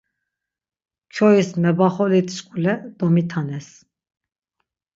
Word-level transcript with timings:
Kyois 1.13 1.49
mebaxolitşkule 1.61 2.73
domitanes. 2.97 3.67